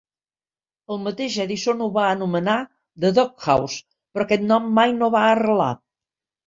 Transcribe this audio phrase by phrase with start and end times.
[0.95, 2.57] El mateix Edison ho va anomenar
[3.05, 3.81] "The Doghouse",
[4.13, 5.75] però aquest nom mai no va arrelar.